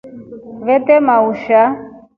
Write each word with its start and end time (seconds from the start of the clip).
Vetema 0.65 1.13
undusha. 1.27 1.61